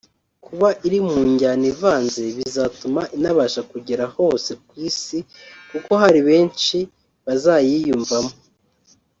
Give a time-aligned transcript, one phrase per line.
[0.45, 5.17] Kuba iri mu njyana ivanze bizatuma inabasha kugera hose ku Isi
[5.69, 6.77] kuko hari benshi
[7.25, 8.33] bazayiyumvamo